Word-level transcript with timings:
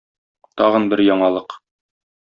Тагын 0.61 0.89
бер 0.95 1.05
яңалык. 1.09 1.59